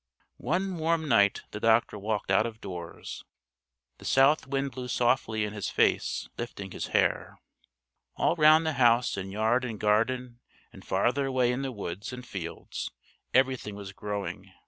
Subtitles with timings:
[0.39, 3.23] One warm night the doctor walked out of doors.
[3.99, 7.37] The south wind blew softly in his face, lifting his hair.
[8.15, 10.39] All round the house in yard and garden
[10.73, 12.89] and farther away in the woods and fields
[13.31, 14.51] everything was growing.